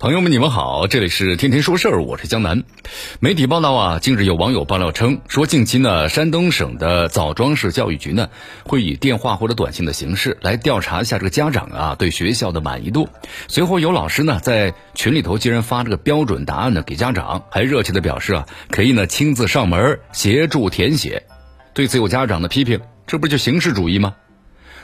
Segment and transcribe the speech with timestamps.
[0.00, 2.64] 朋友们，你们好，这里是天天说事儿，我是江南。
[3.20, 8.30] 媒体报道啊，近日有网友爆料称，说近期呢，山东省的枣庄市教育局呢，
[8.64, 13.10] 会以电话或者短信的形式来调查一下这个家长啊对学校的满意度。
[13.46, 21.24] 随后有老师呢在群里头竟然发这个标准答案呢给家长，还热切的表示啊可以呢亲自上门协助填写。
[21.74, 24.14] 对此有家长的批评，这不就形式主义吗？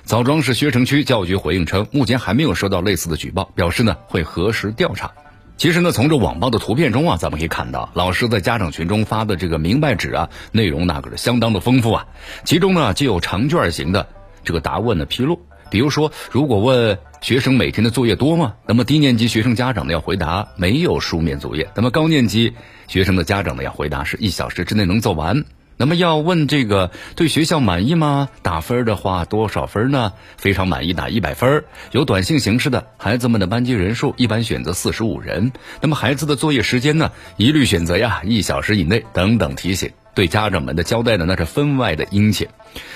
[0.07, 5.11] 枣庄市薛城区教育局回应称，目前还没有收到类似的举报，表示呢会核实调查。
[5.57, 12.07] 其实呢，从这网报的图片中啊，咱们可以看到，老师在家长群中发的这个明白纸啊，内容那可是相当的丰富啊。
[12.45, 14.07] 其中呢，就有长卷型的
[14.45, 18.55] 这个答问的披露，比如说，如果问学生每天的作业多吗？
[18.65, 22.55] 那么低年级学生家长呢要回答没有书面作业，那么高年级
[22.87, 25.45] 学生的家长呢要回答是一小时之内能做完。
[25.79, 28.29] 那么要问这个对学校满意吗？
[28.43, 30.15] 打分的话多少分呢？
[30.39, 31.65] 非常满意打一百分。
[31.93, 35.53] 有短信形式的，孩子们的班级人数一般选择四十五人。
[35.83, 37.13] 那么孩子的作业时间呢？
[37.37, 39.91] 一律选择呀一小时以内等等提醒。
[40.17, 42.49] 对家长们的交代呢，那是分外的殷切。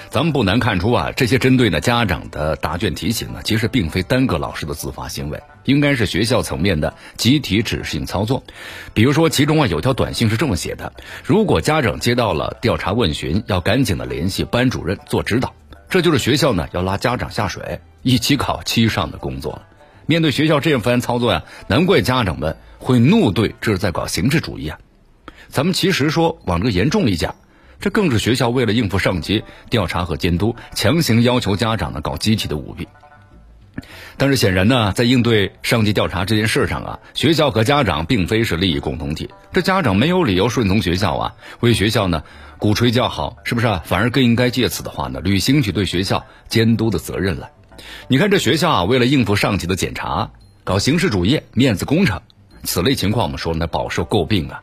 [0.08, 8.42] 咱们不难看出啊，这些针对呢家长的答卷提醒呢，其实并非单个老师的自发行为，应该是学校层面的集体指示性操作。
[8.94, 15.54] 比如说，其中啊有条短信是这么写的：如果家长接到了调查问询，要赶紧的联系班主任做指导。
[15.90, 19.66] 这就是学校呢要拉家长下水，一起考七上的工作了。
[20.06, 24.78] 面对学校这样番操作呀，难怪家长们会怒怼这是在搞形式主义啊。
[25.50, 27.34] 咱们其实说往这个严重里讲，
[27.80, 32.86] 这更是学校为了应付上级调查和监督，强行要求家长呢搞集体的舞弊。
[34.16, 39.30] 但是显然呢，在应对上级调查这件事上啊，学校和家长并非是利益共同体。
[39.52, 42.22] 这家长没有理由顺从学校啊，为学校呢
[42.58, 43.82] 鼓吹叫好，是不是啊？
[43.84, 47.50] 反而更应该借此的话呢，履行起对学校监督的责任来。
[48.08, 50.30] 你看这学校啊，为了应付上级的检查，
[50.62, 52.20] 搞形式主义、面子工程，
[52.62, 54.60] 此类情况我们说呢，饱受诟病啊。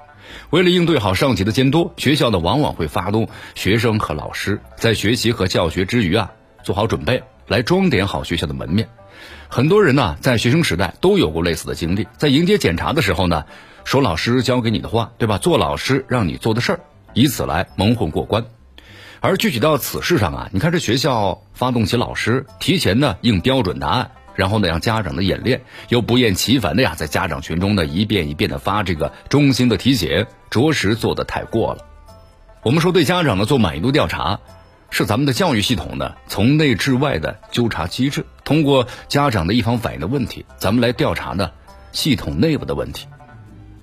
[0.50, 6.32] 为了应对好上级的监督，学校呢往往会发动学生和老师在学习和教学之余啊，
[6.64, 8.88] 做好准备，来装点好学校的门面。
[9.50, 13.46] 很多人呢在学生时代都有过类似的经历，在迎接检查的时候呢，
[13.84, 15.38] 说老师教给你的话，对吧？
[15.38, 16.80] 做老师让你做的事儿，
[17.14, 18.46] 以此来蒙混过关。
[19.20, 24.12] 而具体到此事上啊，你看这学校发动起老师提前呢应标准答案。
[24.38, 31.84] 然后呢，让家长的演练，又不厌其烦的呀，在家长群中呢一遍一遍的发这个中心的提醒，着实做的太过了。
[32.62, 34.40] 我们说对家长呢做满意度调查，
[34.92, 41.50] 是咱们的教育系统呢从内至外的纠察机制，通过家长的一方反映的问题，咱们来调查呢
[41.92, 43.08] 系统内部的问题。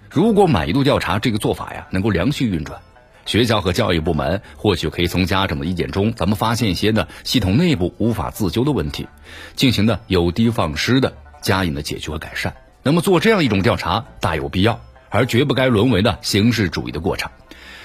[0.08, 2.80] 如果满意度调查这个做法呀能够良性运转。
[3.26, 9.08] 学校和教育部门或许可以从家长的意见中，咱们发现一些呢系统内部无法自纠的问题，
[9.56, 12.54] 进行呢有的放矢的加以的解决和改善。
[12.82, 17.30] 那么做这样一种调查大有必要，而绝不该沦为呢形式主义的过程。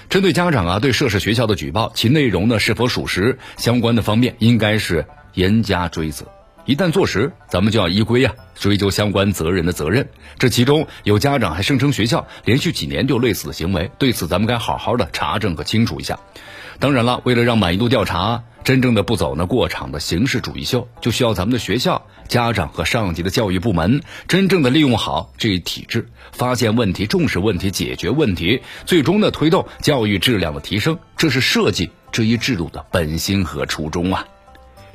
[0.10, 5.06] 针对家长啊对涉事学校的举报，其内容呢是否属实，相关的方面应该是
[5.36, 6.26] 严加追责。
[6.70, 10.08] 一旦坐实，咱们就要依规啊追究相关责任的责任。
[10.38, 16.20] 这其中有家长还声称学校连续几年就类似的行为，对此咱们该好好的查证和清楚一下。
[16.78, 31.00] 当然了，为了让满意度调查真正的不走那过场的形式主义秀，就需要咱们的学校、家长和上级的教育部门真正的利用好这一体制，发现问题、重视问题、解决问题，最终的推动教育质量的提升。
[31.18, 34.24] 这是设计这一制度的本心和初衷啊。